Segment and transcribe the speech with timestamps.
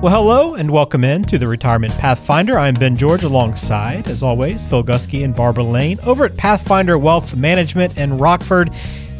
[0.00, 2.56] Well, hello and welcome in to the Retirement Pathfinder.
[2.56, 7.34] I'm Ben George alongside, as always, Phil Gusky and Barbara Lane over at Pathfinder Wealth
[7.34, 8.70] Management in Rockford.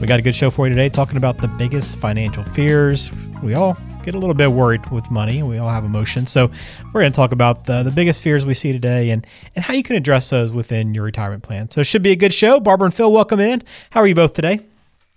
[0.00, 3.10] We got a good show for you today talking about the biggest financial fears.
[3.42, 5.42] We all get a little bit worried with money.
[5.42, 6.30] We all have emotions.
[6.30, 6.48] So
[6.95, 9.74] we're going to talk about the, the biggest fears we see today and, and how
[9.74, 11.70] you can address those within your retirement plan.
[11.70, 12.60] So it should be a good show.
[12.60, 13.64] Barbara and Phil, welcome in.
[13.91, 14.60] How are you both today?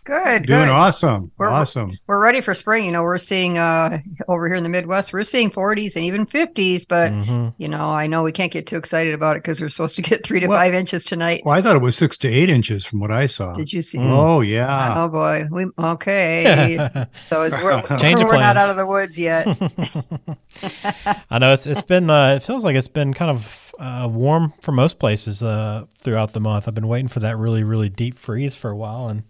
[0.04, 0.48] Good.
[0.48, 0.70] Doing good.
[0.70, 1.32] awesome.
[1.38, 1.92] We're, awesome.
[2.08, 2.86] We're ready for spring.
[2.86, 6.26] You know, we're seeing uh over here in the Midwest, we're seeing 40s and even
[6.26, 6.86] 50s.
[6.90, 7.50] But Mm-hmm.
[7.62, 10.02] you know, I know we can't get too excited about it because we're supposed to
[10.02, 11.44] get three to Well- five inches tonight.
[11.46, 13.54] Well, I thought it was six to eight inches from what I saw.
[13.54, 14.00] Did you see?
[14.00, 14.10] Mm.
[14.10, 15.04] Oh yeah.
[15.04, 15.46] Oh boy.
[15.52, 16.78] We okay.
[17.30, 19.46] so it's, we're, Change of we're not out of the woods yet.
[21.30, 24.54] I know it's it's been uh, it feels like it's been kind of uh, warm
[24.62, 26.68] for most places uh, throughout the month.
[26.68, 29.24] I've been waiting for that really really deep freeze for a while, and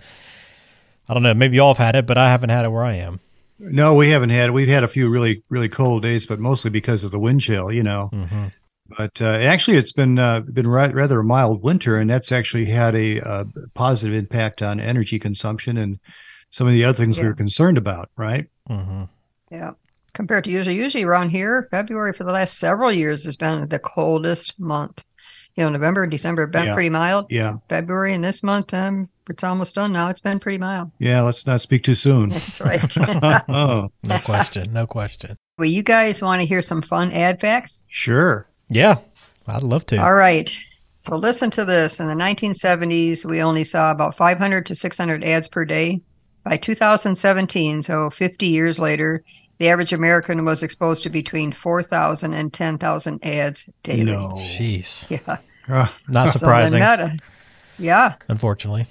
[1.12, 1.34] I don't know.
[1.34, 3.20] Maybe y'all have had it, but I haven't had it where I am.
[3.60, 4.52] No, we haven't had.
[4.52, 7.70] We've had a few really really cold days, but mostly because of the wind chill.
[7.70, 8.10] You know.
[8.14, 8.46] Mm-hmm.
[8.98, 12.68] But uh, actually, it's been uh, been ra- rather a mild winter, and that's actually
[12.68, 16.00] had a uh, positive impact on energy consumption and
[16.50, 18.10] some of the other things we were concerned about.
[18.16, 18.48] Right.
[18.70, 19.04] Mm-hmm.
[19.52, 19.72] yeah.
[20.14, 23.80] Compared to usually, usually around here, February for the last several years has been the
[23.80, 25.04] coldest month.
[25.56, 26.74] You know, November and December have been Yeah.
[26.74, 27.28] pretty mild.
[27.30, 27.58] Yeah.
[27.68, 30.10] February and this month, um, it's almost done now.
[30.10, 30.92] It's been pretty mild.
[31.00, 31.22] Yeah.
[31.22, 32.30] Let's not speak too soon.
[32.36, 32.98] That's right.
[33.50, 35.36] oh, No question, no question.
[35.58, 37.82] well, you guys want to hear some fun ad facts?
[37.88, 38.48] sure.
[38.70, 39.00] Yeah,
[39.48, 39.98] I'd love to.
[39.98, 40.50] All right.
[41.02, 42.00] So listen to this.
[42.00, 46.02] In the 1970s, we only saw about 500 to 600 ads per day.
[46.44, 49.24] By 2017, so 50 years later,
[49.60, 54.04] the average American was exposed to between 4,000 and 10,000 ads daily.
[54.06, 54.30] No.
[54.38, 55.38] Jeez, Yeah.
[55.68, 57.18] Ah, not So then surprising, Meta,
[57.78, 58.88] yeah, unfortunately.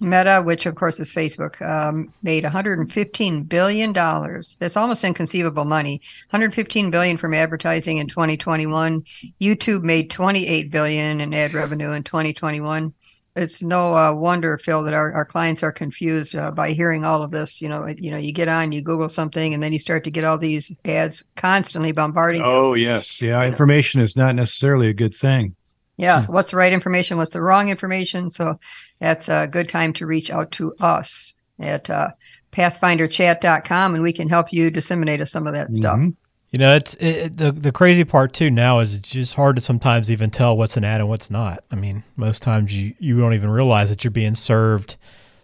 [0.00, 4.56] Meta, which of course is Facebook, um, made 115 billion dollars.
[4.58, 6.00] That's almost inconceivable money.
[6.30, 9.04] 115 billion from advertising in 2021.
[9.40, 12.94] YouTube made 28 billion in ad revenue in 2021.
[13.36, 17.22] It's no uh, wonder, Phil, that our, our clients are confused uh, by hearing all
[17.22, 17.62] of this.
[17.62, 20.10] You know, you know, you get on, you Google something, and then you start to
[20.10, 22.40] get all these ads constantly bombarding.
[22.40, 22.46] you.
[22.46, 23.22] Oh yes.
[23.22, 23.44] Yeah.
[23.44, 25.54] Information is not necessarily a good thing.
[26.00, 27.18] Yeah, what's the right information?
[27.18, 28.30] What's the wrong information?
[28.30, 28.58] So
[29.00, 32.08] that's a good time to reach out to us at uh,
[32.52, 35.98] pathfinderchat.com and we can help you disseminate some of that stuff.
[35.98, 36.14] Mhm.
[36.50, 38.50] You know, it's it, it- the the crazy part too.
[38.50, 41.62] Now is it's just hard to sometimes even tell what's an ad and what's not.
[41.70, 44.96] I mean, most times you you don't even realize that you're being served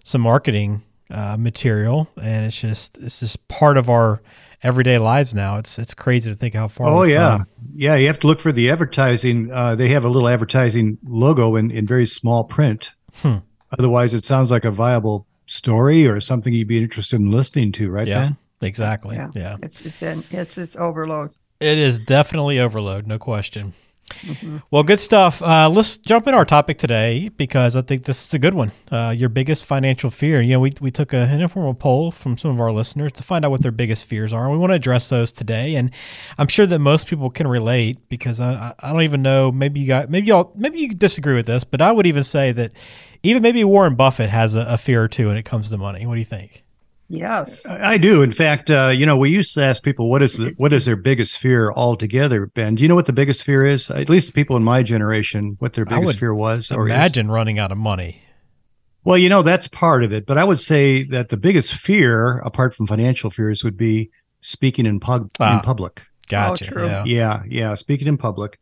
[0.04, 4.20] some marketing uh, material, and it's just it's just part of our
[4.62, 5.58] everyday lives now.
[5.58, 6.88] It's it's crazy to think how far.
[6.88, 7.46] Oh yeah, come.
[7.74, 7.94] yeah.
[7.94, 9.50] You have to look for the advertising.
[9.52, 12.92] Uh, they have a little advertising logo in, in very small print.
[13.16, 13.36] Hmm.
[13.78, 17.90] Otherwise, it sounds like a viable story or something you'd be interested in listening to,
[17.90, 18.06] right?
[18.08, 18.36] yeah, Ben?
[18.62, 19.16] exactly.
[19.16, 19.30] Yeah.
[19.34, 21.30] yeah, It's it's in, it's it's overload.
[21.60, 23.72] it is definitely overload, no question.
[24.10, 24.62] Mhm.
[24.70, 25.42] Well, good stuff.
[25.42, 28.70] Uh, let's jump in our topic today because I think this is a good one.
[28.90, 30.40] Uh, your biggest financial fear.
[30.40, 33.22] You know, we, we took a, an informal poll from some of our listeners to
[33.24, 34.44] find out what their biggest fears are.
[34.44, 35.74] And we want to address those today.
[35.74, 35.90] And
[36.38, 39.50] I'm sure that most people can relate because I, I- I don't even know.
[39.50, 42.52] Maybe you got, maybe y'all, maybe you disagree with this, but I would even say
[42.52, 42.72] that
[43.24, 46.06] even maybe Warren Buffett has a, a fear or two when it comes to money.
[46.06, 46.62] What do you think?
[47.08, 47.64] Yes.
[47.66, 48.22] I, I do.
[48.22, 50.84] In fact, uh, you know, we used to ask people what is the, what is
[50.86, 52.46] their biggest fear altogether.
[52.46, 53.90] Ben, do you know what the biggest fear is?
[53.90, 56.70] At least the people in my generation, what their I biggest would fear was.
[56.72, 56.94] or is.
[56.94, 58.22] Imagine running out of money.
[59.04, 60.26] Well, you know, that's part of it.
[60.26, 64.84] But I would say that the biggest fear, apart from financial fears, would be speaking
[64.84, 65.58] in, pub- Ah.
[65.58, 66.02] in public.
[66.28, 66.64] Gotcha.
[66.64, 66.86] true.
[66.86, 67.04] yeah.
[67.04, 67.74] Yeah, yeah.
[67.74, 68.58] Speaking in public,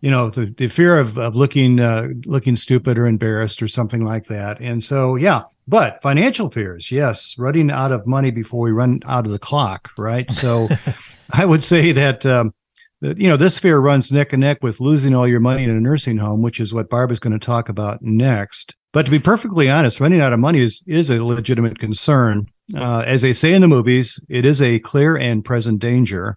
[0.00, 4.02] you know, the, the fear of, of looking uh, looking stupid or embarrassed or something
[4.06, 4.58] like that.
[4.58, 5.42] And so, yeah.
[5.68, 9.90] But financial fears, yes, running out of money before we run out of the clock,
[9.98, 10.30] right?
[10.32, 10.68] So,
[11.30, 12.24] I would say that.
[12.26, 12.54] Um,
[13.00, 15.70] that, you know, this fear runs neck and neck with losing all your money in
[15.70, 18.74] a nursing home, which is what Barb is going to talk about next.
[18.92, 22.46] But to be perfectly honest, running out of money is is a legitimate concern.
[22.76, 26.36] Uh, as they say in the movies, it is a clear and present danger.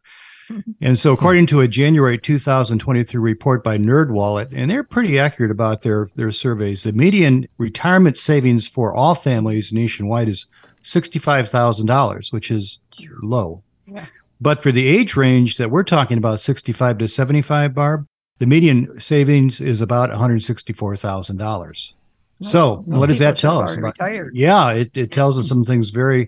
[0.81, 5.81] And so, according to a January 2023 report by NerdWallet, and they're pretty accurate about
[5.81, 10.47] their their surveys, the median retirement savings for all families nationwide is
[10.83, 12.79] sixty-five thousand dollars, which is
[13.21, 13.63] low.
[13.85, 14.05] Yeah.
[14.39, 18.07] But for the age range that we're talking about, 65 to 75, Barb,
[18.39, 21.93] the median savings is about $164,000.
[22.41, 23.75] So, what does that tell us?
[23.75, 24.35] About, retired.
[24.35, 26.27] yeah, it, it tells us some things very.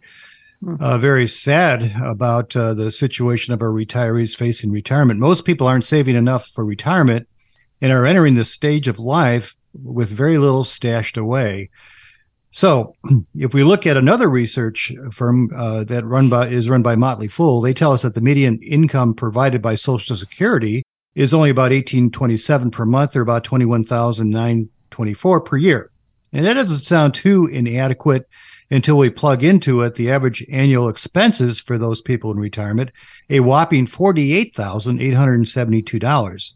[0.79, 5.19] Uh, very sad about uh, the situation of our retirees facing retirement.
[5.19, 7.27] Most people aren't saving enough for retirement
[7.81, 11.69] and are entering this stage of life with very little stashed away.
[12.51, 12.95] So,
[13.35, 17.27] if we look at another research firm uh, that run by is run by Motley
[17.27, 20.83] Fool, they tell us that the median income provided by Social Security
[21.15, 25.15] is only about eighteen twenty seven per month, or about twenty one thousand nine twenty
[25.15, 25.89] four per year,
[26.31, 28.29] and that doesn't sound too inadequate
[28.73, 32.91] until we plug into it the average annual expenses for those people in retirement,
[33.29, 36.53] a whopping forty eight thousand eight hundred seventy two dollars.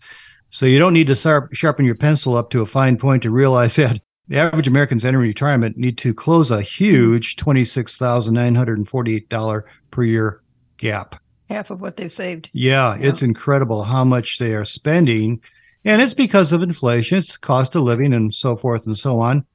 [0.50, 3.30] So you don't need to sharp, sharpen your pencil up to a fine point to
[3.30, 9.62] realize that the average Americans entering retirement need to close a huge $26,948
[9.92, 10.42] per year
[10.78, 11.22] gap.
[11.50, 12.50] Half of what they've saved.
[12.54, 13.08] Yeah, Yeah.
[13.10, 15.40] it's incredible how much they are spending.
[15.86, 19.46] And it's because of inflation, it's cost of living and so forth and so on.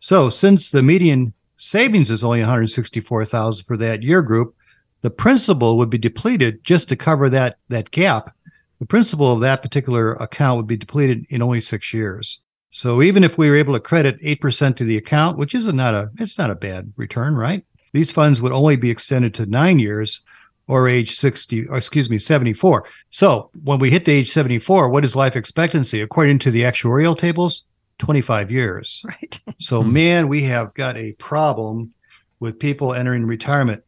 [0.00, 4.54] So since the median savings is only 164,000 for that year group,
[5.02, 8.34] the principal would be depleted just to cover that that gap.
[8.78, 12.40] The principal of that particular account would be depleted in only 6 years.
[12.70, 15.94] So even if we were able to credit 8% to the account, which is not
[15.94, 17.64] a it's not a bad return, right?
[17.92, 20.20] These funds would only be extended to 9 years
[20.66, 22.84] or age 60 or excuse me 74.
[23.10, 27.16] So, when we hit the age 74, what is life expectancy according to the actuarial
[27.16, 27.64] tables?
[27.98, 29.02] 25 years.
[29.08, 29.40] Right.
[29.58, 29.92] So, Hmm.
[29.92, 31.92] man, we have got a problem
[32.40, 33.82] with people entering retirement.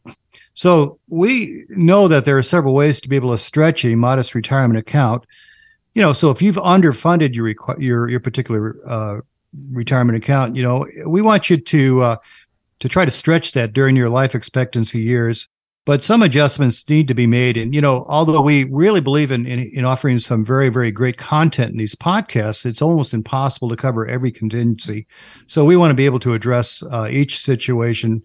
[0.54, 4.34] So, we know that there are several ways to be able to stretch a modest
[4.34, 5.24] retirement account.
[5.94, 9.20] You know, so if you've underfunded your requ- your your particular uh,
[9.72, 12.16] retirement account, you know, we want you to uh,
[12.80, 15.48] to try to stretch that during your life expectancy years.
[15.90, 17.56] But some adjustments need to be made.
[17.56, 21.18] And, you know, although we really believe in, in, in offering some very, very great
[21.18, 25.08] content in these podcasts, it's almost impossible to cover every contingency.
[25.48, 28.22] So we want to be able to address uh, each situation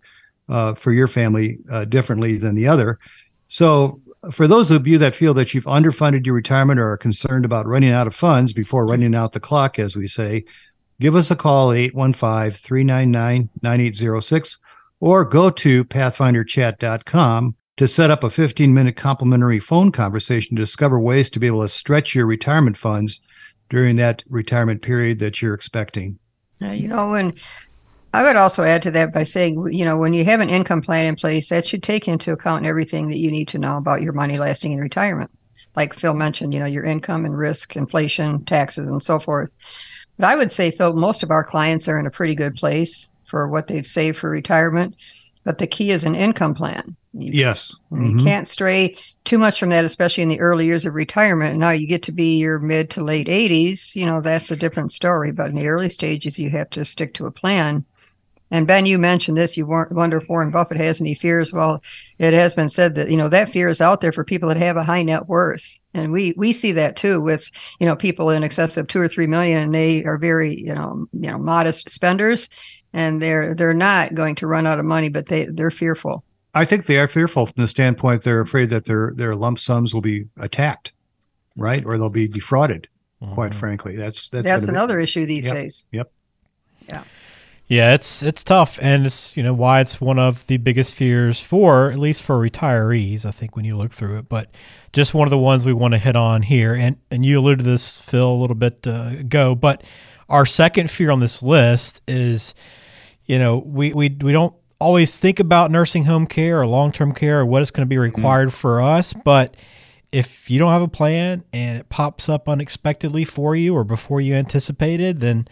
[0.48, 3.00] uh, for your family uh, differently than the other.
[3.48, 4.00] So
[4.32, 7.66] for those of you that feel that you've underfunded your retirement or are concerned about
[7.66, 10.46] running out of funds before running out the clock, as we say,
[11.02, 14.60] give us a call at 815 399 9806
[15.00, 21.00] or go to pathfinderchat.com to set up a 15 minute complimentary phone conversation to discover
[21.00, 23.22] ways to be able to stretch your retirement funds
[23.70, 26.20] during that retirement period that you're expecting.
[26.60, 27.34] You know, and
[28.14, 30.82] I would also add to that by saying, you know, when you have an income
[30.82, 34.02] plan in place, that should take into account everything that you need to know about
[34.02, 35.30] your money lasting in retirement.
[35.76, 39.50] Like Phil mentioned, you know, your income and risk, inflation, taxes, and so forth.
[40.18, 43.10] But I would say, Phil, most of our clients are in a pretty good place
[43.30, 44.96] for what they've saved for retirement.
[45.44, 46.96] But the key is an income plan.
[47.14, 47.76] You, Yes.
[47.92, 48.24] you Mhm.
[48.24, 51.58] can't stray too much from that, especially in the early years of retirement.
[51.58, 54.92] Now you get to be your mid to late 80s, you know, that's a different
[54.92, 55.32] story.
[55.32, 57.86] But in the early stages, you have to stick to a plan.
[58.52, 59.58] And Ben, you mentioned this.
[59.58, 61.52] You wonder if Warren Buffett has any fears.
[61.52, 61.82] Well,
[62.20, 64.58] it has been said that you know that fear is out there for people that
[64.58, 67.50] have a high net worth, and we we see that too with
[67.80, 70.76] you know people in excess of two or three million, and they are very you
[70.76, 72.48] know you know modest spenders,
[72.96, 76.24] and they're they're not going to run out of money, but they they're fearful.
[76.54, 79.94] I think they are fearful from the standpoint they're afraid that their their lump sums
[79.94, 80.94] will be attacked,
[81.58, 81.86] right?
[81.86, 82.88] Or they'll be defrauded,
[83.34, 83.56] quite Mhm.
[83.56, 83.96] frankly.
[83.98, 85.54] That's that's, That's, gonna be- another issue these Yep.
[85.56, 85.86] days.
[85.92, 86.12] Yep.
[86.88, 87.04] Yeah.
[87.68, 91.42] Yeah, it's it's tough, and it's you know why it's one of the biggest fears
[91.42, 93.26] for at least for retirees.
[93.26, 94.52] I think when you look through it, but
[94.94, 97.66] just one of the ones we want to hit on here, and and you alluded
[97.66, 99.84] to this Phil a little bit uh, ago, but
[100.30, 102.54] our second fear on this list is,
[103.26, 107.14] you know, we we we don't always think about nursing home care or long term
[107.14, 109.56] care or what is going to be required for us, but
[110.12, 114.22] if you don't have a plan and it pops up unexpectedly for you or before
[114.22, 115.48] you anticipated, then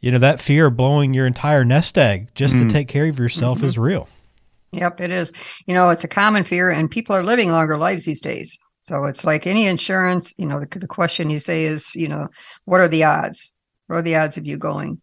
[0.00, 2.68] you know that fear of blowing your entire nest egg just Mm.
[2.68, 4.08] to take care of yourself is real.
[4.72, 5.32] Yep, it is.
[5.66, 8.56] You know, it's a common fear, and people are living longer lives these days.
[8.82, 10.32] So it's like any insurance.
[10.38, 12.28] You know, the, the question you say is, you know,
[12.66, 13.52] what are the odds?
[13.88, 15.00] What are the odds of you going?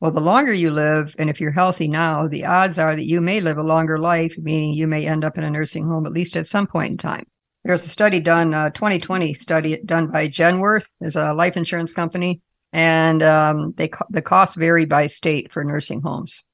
[0.00, 3.20] Well, the longer you live, and if you're healthy now, the odds are that you
[3.20, 6.12] may live a longer life, meaning you may end up in a nursing home at
[6.12, 7.26] least at some point in time.
[7.64, 12.40] There's a study done, uh, 2020 study done by Genworth, is a life insurance company,
[12.72, 16.44] and um, they the costs vary by state for nursing homes.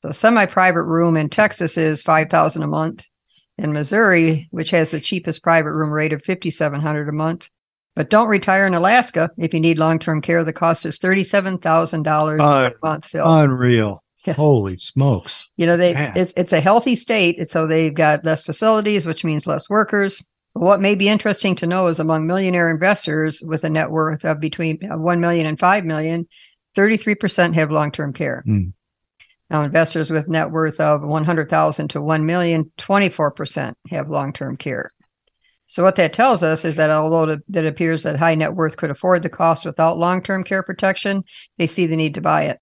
[0.00, 3.04] So, a semi-private room in Texas is five thousand a month.
[3.58, 7.50] In Missouri, which has the cheapest private room rate of fifty-seven hundred a month,
[7.96, 10.44] but don't retire in Alaska if you need long-term care.
[10.44, 13.06] The cost is thirty-seven thousand dollars Uh, a month.
[13.06, 14.02] Phil, unreal.
[14.24, 14.34] Yeah.
[14.34, 15.48] Holy smokes.
[15.56, 16.12] you know they man.
[16.16, 20.22] it's it's a healthy state, and so they've got less facilities, which means less workers.
[20.54, 24.24] But what may be interesting to know is among millionaire investors with a net worth
[24.24, 26.26] of between uh, 1 million and 5 million,
[26.76, 28.42] 33% have long-term care.
[28.48, 28.72] Mm.
[29.50, 34.88] Now, investors with net worth of 100,000 to 1 million, 24% have long-term care.
[35.66, 38.90] So what that tells us is that although it appears that high net worth could
[38.90, 41.24] afford the cost without long-term care protection,
[41.58, 42.60] they see the need to buy it.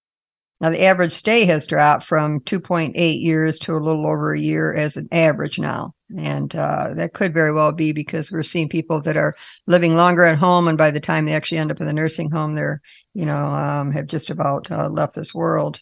[0.61, 4.73] Now, the average stay has dropped from 2.8 years to a little over a year
[4.73, 5.93] as an average now.
[6.17, 9.33] And uh, that could very well be because we're seeing people that are
[9.67, 10.67] living longer at home.
[10.67, 12.81] And by the time they actually end up in the nursing home, they're,
[13.13, 15.81] you know, um, have just about uh, left this world.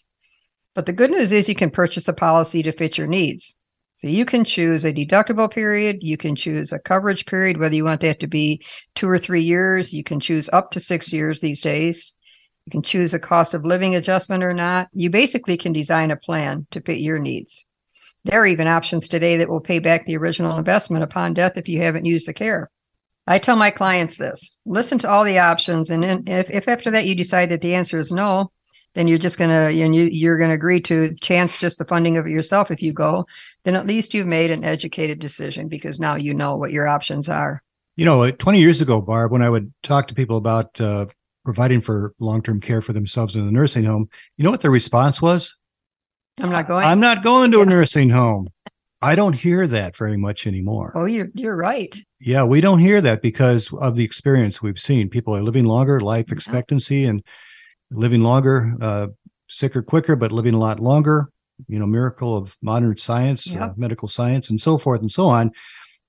[0.74, 3.54] But the good news is you can purchase a policy to fit your needs.
[3.96, 5.98] So you can choose a deductible period.
[6.00, 9.42] You can choose a coverage period, whether you want that to be two or three
[9.42, 9.94] years.
[9.94, 12.14] You can choose up to six years these days.
[12.66, 14.88] You can choose a cost of living adjustment or not.
[14.92, 17.64] You basically can design a plan to fit your needs.
[18.24, 21.68] There are even options today that will pay back the original investment upon death if
[21.68, 22.70] you haven't used the care.
[23.26, 25.90] I tell my clients this listen to all the options.
[25.90, 28.50] And if, if after that you decide that the answer is no,
[28.94, 32.16] then you're just going to, you know, you're to agree to chance just the funding
[32.16, 33.26] of it yourself if you go,
[33.64, 37.28] then at least you've made an educated decision because now you know what your options
[37.28, 37.62] are.
[37.96, 41.06] You know, 20 years ago, Barb, when I would talk to people about uh,
[41.44, 45.22] providing for long-term care for themselves in the nursing home, you know what their response
[45.22, 45.56] was?
[46.40, 46.84] I'm not going.
[46.84, 47.62] I'm not going to yeah.
[47.62, 48.48] a nursing home.
[49.00, 50.92] I don't hear that very much anymore.
[50.94, 51.94] Oh, you're you're right.
[52.20, 55.10] Yeah, we don't hear that because of the experience we've seen.
[55.10, 57.22] People are living longer, life expectancy, and
[57.94, 59.06] living longer, uh,
[59.48, 61.30] sicker quicker, but living a lot longer.
[61.68, 63.62] You know, miracle of modern science, yep.
[63.62, 65.52] uh, medical science, and so forth and so on.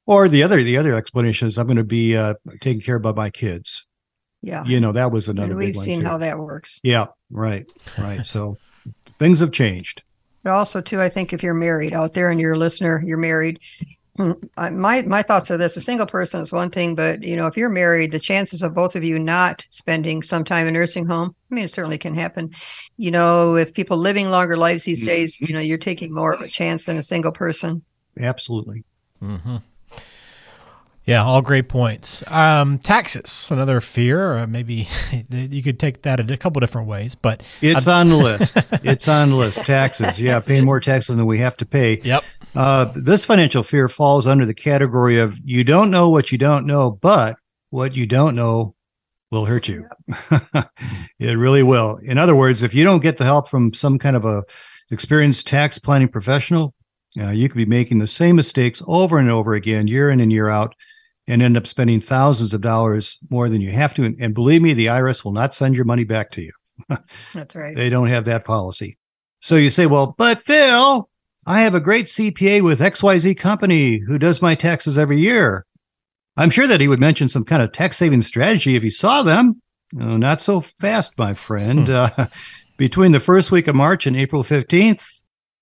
[0.08, 3.04] Or the other the other explanation is I'm going to be uh, taken care of
[3.04, 3.86] by my kids.
[4.42, 4.64] Yeah.
[4.64, 6.80] You know, that was another and we've seen how that works.
[6.84, 7.66] Yeah, right.
[7.98, 8.26] Right.
[8.26, 8.58] so
[9.18, 10.04] things have changed.
[10.44, 13.18] But also too, I think if you're married out there and you're a listener, you're
[13.18, 13.60] married.
[14.18, 17.48] Hmm, my my thoughts are this: a single person is one thing, but you know,
[17.48, 21.06] if you're married, the chances of both of you not spending some time in nursing
[21.06, 22.52] home, I mean, it certainly can happen.
[22.96, 25.08] You know, with people living longer lives these mm-hmm.
[25.08, 27.84] days, you know, you're taking more of a chance than a single person.
[28.18, 28.86] Absolutely.
[29.22, 29.58] Mm-hmm.
[31.06, 32.24] Yeah, all great points.
[32.28, 34.38] Um, taxes, another fear.
[34.38, 34.88] Uh, maybe
[35.30, 38.00] you could take that a couple different ways, but it's I'd...
[38.00, 38.58] on the list.
[38.72, 39.60] it's on the list.
[39.66, 42.00] Taxes, yeah, paying more taxes than we have to pay.
[42.02, 42.24] Yep.
[42.56, 46.66] Uh, this financial fear falls under the category of you don't know what you don't
[46.66, 47.38] know, but
[47.70, 48.76] what you don't know
[49.32, 49.88] will hurt you.
[51.20, 51.98] it really will.
[51.98, 54.44] In other words, if you don't get the help from some kind of a
[54.92, 56.74] experienced tax planning professional,
[57.20, 60.32] uh, you could be making the same mistakes over and over again, year in and
[60.32, 60.76] year out
[61.28, 64.04] and end up spending thousands of dollars more than you have to.
[64.04, 66.52] And, and believe me, the IRS will not send your money back to you.
[67.34, 67.76] That's right.
[67.76, 68.98] They don't have that policy.
[69.42, 71.10] So you say, well, but Phil,
[71.46, 75.66] I have a great CPA with XYZ company who does my taxes every year.
[76.36, 79.22] I'm sure that he would mention some kind of tax saving strategy if he saw
[79.22, 79.62] them.
[80.00, 81.88] Oh, not so fast, my friend.
[81.88, 81.94] Hmm.
[81.94, 82.26] Uh,
[82.78, 85.06] between the first week of March and April 15th,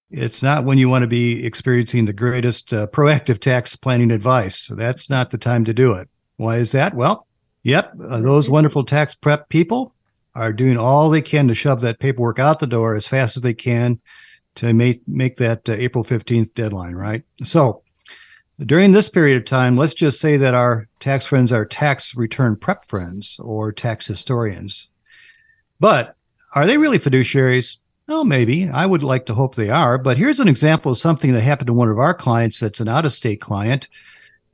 [0.09, 4.59] it's not when you want to be experiencing the greatest uh, proactive tax planning advice.
[4.59, 6.07] So that's not the time to do it.
[6.37, 6.95] Why is that?
[6.95, 7.27] Well,
[7.61, 9.93] yep, uh, those wonderful tax prep people
[10.33, 13.43] are doing all they can to shove that paperwork out the door as fast as
[13.43, 13.99] they can
[14.55, 17.23] to make make that uh, April 15th deadline, right?
[17.43, 17.83] So,
[18.59, 22.55] during this period of time, let's just say that our tax friends are tax return
[22.55, 24.89] prep friends or tax historians.
[25.79, 26.15] But
[26.53, 27.77] are they really fiduciaries?
[28.07, 28.69] Well, maybe.
[28.69, 29.97] I would like to hope they are.
[29.97, 32.87] But here's an example of something that happened to one of our clients that's an
[32.87, 33.87] out of state client.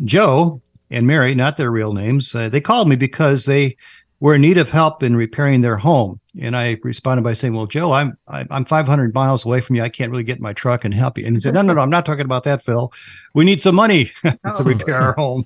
[0.05, 3.75] Joe and Mary, not their real names, uh, they called me because they
[4.19, 6.19] were in need of help in repairing their home.
[6.39, 9.83] And I responded by saying, "Well, Joe, I'm I'm 500 miles away from you.
[9.83, 11.73] I can't really get in my truck and help you." And he said, "No, no,
[11.73, 12.93] no, I'm not talking about that, Phil.
[13.33, 14.63] We need some money to oh.
[14.63, 15.45] repair our home."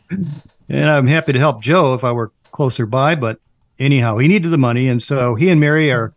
[0.70, 3.40] And I'm happy to help Joe if I were closer by, but
[3.80, 6.14] anyhow, he needed the money, and so he and Mary are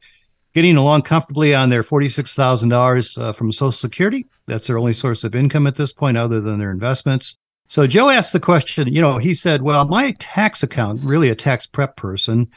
[0.54, 4.24] getting along comfortably on their $46,000 uh, from Social Security.
[4.46, 7.36] That's their only source of income at this point, other than their investments.
[7.68, 11.34] So Joe asked the question, you know, he said, well, my tax account, really a
[11.34, 12.48] tax prep person,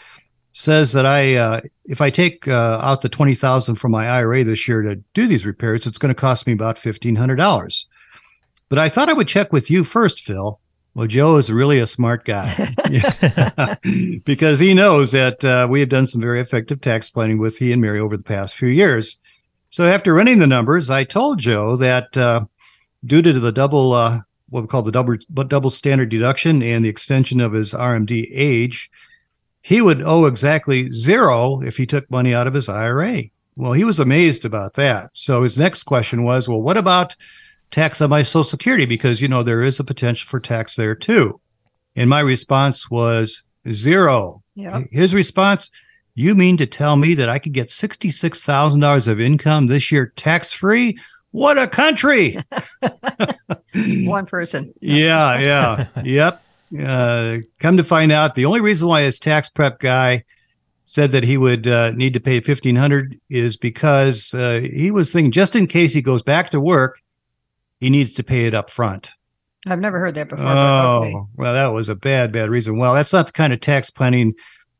[0.51, 4.67] says that I, uh, if I take uh, out the 20,000 from my IRA this
[4.67, 7.85] year to do these repairs, it's going to cost me about $1,500.
[8.67, 10.59] But I thought I would check with you first, Phil,
[10.95, 12.75] well, Joe is really a smart guy
[14.25, 17.71] because he knows that uh, we have done some very effective tax planning with he
[17.71, 19.17] and Mary over the past few years.
[19.69, 22.45] So after running the numbers, I told Joe that uh,
[23.05, 26.89] due to the double, uh, what we call the double double standard deduction and the
[26.89, 28.89] extension of his RMD age,
[29.69, 33.25] he would owe exactly zero if he took money out of his IRA.
[33.55, 35.11] Well, he was amazed about that.
[35.13, 37.15] So his next question was, well, what about
[37.69, 40.95] tax on my social security because you know there is a potential for tax there
[40.95, 41.39] too
[41.95, 44.41] And my response was zero.
[44.55, 44.87] Yep.
[44.91, 45.69] His response,
[46.15, 50.51] you mean to tell me that I could get $66,000 of income this year tax
[50.51, 50.97] free?
[51.29, 52.43] What a country.
[53.75, 54.73] One person.
[54.81, 56.43] yeah, yeah, yep.
[56.77, 60.23] Uh, come to find out, the only reason why his tax prep guy
[60.85, 65.11] said that he would uh, need to pay fifteen hundred is because uh, he was
[65.11, 66.99] thinking just in case he goes back to work,
[67.79, 69.11] he needs to pay it up front.
[69.67, 70.45] I've never heard that before.
[70.45, 71.13] but Oh, okay.
[71.35, 72.77] well, that was a bad, bad reason.
[72.77, 74.33] Well, that's not the kind of tax planning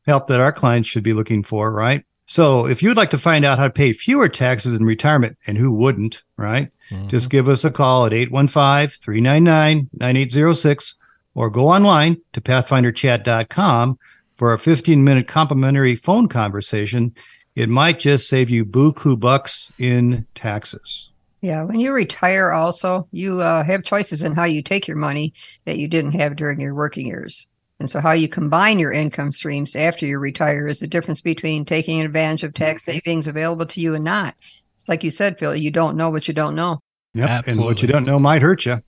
[0.06, 2.04] help that our clients should be looking for, right?
[2.26, 5.58] So, if you'd like to find out how to pay fewer taxes in retirement, and
[5.58, 6.70] who wouldn't, right?
[7.08, 10.94] Just give us a call at 815 399 9806
[11.34, 13.98] or go online to pathfinderchat.com
[14.36, 17.14] for a 15 minute complimentary phone conversation.
[17.54, 21.10] It might just save you buku bucks in taxes.
[21.42, 25.32] Yeah, when you retire, also you uh, have choices in how you take your money
[25.64, 27.46] that you didn't have during your working years,
[27.78, 31.64] and so how you combine your income streams after you retire is the difference between
[31.64, 34.34] taking advantage of tax savings available to you and not.
[34.74, 35.56] It's like you said, Phil.
[35.56, 36.80] You don't know what you don't know.
[37.14, 38.82] Yeah, And what you don't know might hurt you.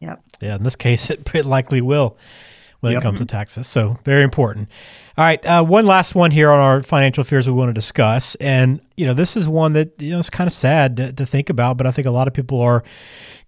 [0.00, 2.16] Yeah, in this case, it, it likely will
[2.80, 3.00] when Yep.
[3.00, 3.66] it comes to taxes.
[3.66, 4.68] So very important.
[5.18, 8.34] All right, uh, one last one here on our financial fears we want to discuss,
[8.34, 11.24] and you know this is one that you know it's kind of sad to, to
[11.24, 12.84] think about, but I think a lot of people are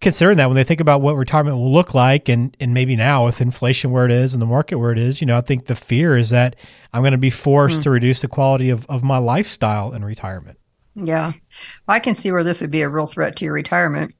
[0.00, 3.26] considering that when they think about what retirement will look like, and and maybe now
[3.26, 5.66] with inflation where it is and the market where it is, you know, I think
[5.66, 6.56] the fear is that
[6.94, 10.58] I'm going to be forced to reduce the quality of of my lifestyle in retirement.
[10.94, 11.32] Yeah,
[11.86, 14.14] I can see where this would be a real threat to your retirement.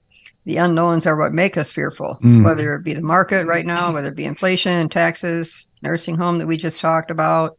[0.48, 2.42] The unknowns are what make us fearful, Mm.
[2.42, 6.46] whether it be the market right now, whether it be inflation, taxes, nursing home that
[6.46, 7.58] we just talked about.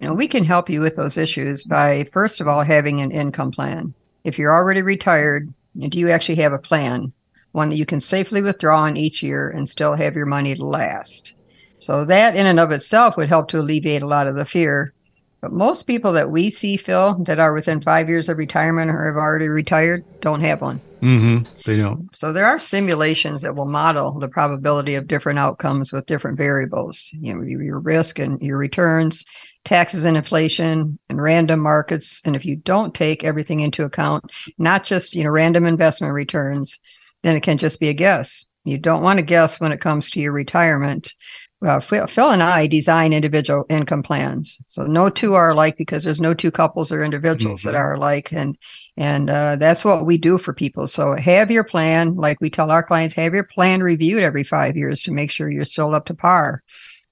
[0.00, 3.12] You know, we can help you with those issues by first of all having an
[3.12, 3.94] income plan.
[4.24, 5.48] If you're already retired,
[5.78, 7.12] do you actually have a plan,
[7.52, 10.66] one that you can safely withdraw on each year and still have your money to
[10.66, 11.34] last?
[11.78, 14.92] So that in and of itself would help to alleviate a lot of the fear.
[15.40, 19.06] But most people that we see, Phil, that are within five years of retirement or
[19.06, 20.80] have already retired, don't have one.
[21.04, 21.44] Mm-hmm.
[21.66, 22.08] They don't.
[22.16, 27.10] So there are simulations that will model the probability of different outcomes with different variables.
[27.12, 29.22] You know, your risk and your returns,
[29.66, 32.22] taxes and inflation, and random markets.
[32.24, 34.24] And if you don't take everything into account,
[34.56, 36.78] not just you know random investment returns,
[37.22, 38.42] then it can just be a guess.
[38.64, 41.12] You don't want to guess when it comes to your retirement.
[41.60, 46.04] Well, Phil Phil and I design individual income plans, so no two are alike because
[46.04, 47.78] there's no two couples or individuals that Mhm.
[47.78, 48.58] are alike, and
[48.98, 50.86] and uh, that's what we do for people.
[50.88, 54.76] So have your plan, like we tell our clients, have your plan reviewed every five
[54.76, 56.62] years to make sure you're still up to par.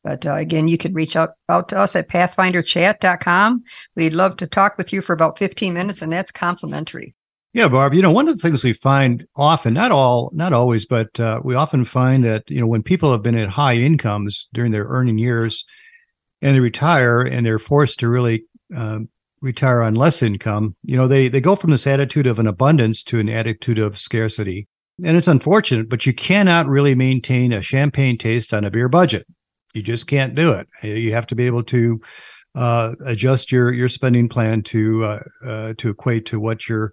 [0.05, 3.62] But uh, again, you can reach out, out to us at pathfinderchat.com.
[3.96, 7.14] We'd love to talk with you for about 15 minutes, and that's complimentary.
[7.52, 7.92] Yeah, Barb.
[7.92, 11.40] You know, one of the things we find often, not all, not always, but uh,
[11.44, 14.86] we often find that you know when people have been at high incomes during their
[14.86, 15.64] earning years,
[16.40, 19.08] and they retire, and they're forced to really um,
[19.42, 23.02] retire on less income, you know, they they go from this attitude of an abundance
[23.02, 24.68] to an attitude of scarcity,
[25.04, 25.90] and it's unfortunate.
[25.90, 29.26] But you cannot really maintain a champagne taste on a beer budget.
[29.74, 30.68] You just can't do it.
[30.82, 32.00] You have to be able to
[32.54, 36.92] uh, adjust your your spending plan to uh, uh, to equate to what your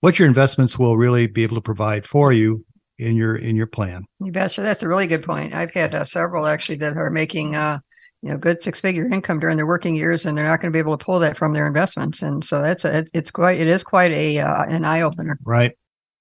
[0.00, 2.64] what your investments will really be able to provide for you
[2.98, 4.04] in your in your plan.
[4.20, 4.60] You betcha.
[4.62, 5.54] That's a really good point.
[5.54, 7.78] I've had uh, several actually that are making, uh,
[8.22, 10.76] you know, good six figure income during their working years, and they're not going to
[10.76, 12.22] be able to pull that from their investments.
[12.22, 15.38] And so that's a, it's quite, it is quite a uh, an eye opener.
[15.44, 15.72] Right.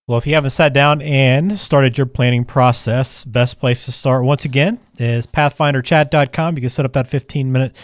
[0.08, 4.24] Well, if you haven't sat down and started your planning process, best place to start
[4.24, 6.56] once again is pathfinderchat.com.
[6.56, 7.76] You can set up that 15 minute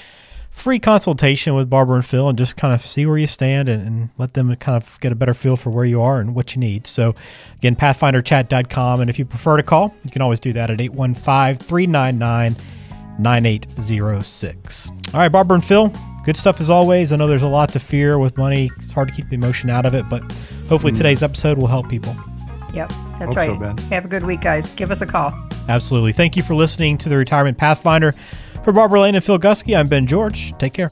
[0.56, 3.86] free consultation with Barbara and Phil and just kind of see where you stand and,
[3.86, 6.56] and let them kind of get a better feel for where you are and what
[6.56, 6.88] you need.
[6.88, 7.14] So,
[7.58, 9.02] again, pathfinderchat.com.
[9.02, 12.56] And if you prefer to call, you can always do that at 815 399
[13.20, 14.92] 9806.
[15.14, 17.12] All right, Barbara and Phil, good stuff as always.
[17.12, 18.72] I know there's a lot to fear with money.
[18.78, 20.22] It's hard to keep the emotion out of it, but
[20.68, 20.98] hopefully hmm.
[20.98, 22.16] today's episode will help people.
[22.76, 23.50] Yep, that's Hope right.
[23.50, 23.78] so, Ben.
[23.90, 24.72] Have a good week, guys.
[24.74, 25.34] Give us a call.
[25.70, 26.12] Absolutely.
[26.12, 28.12] Thank you for listening to the Retirement Pathfinder.
[28.64, 30.58] For Barbara Lane and Phil Gusky, I'm Ben George.
[30.58, 30.92] Take care.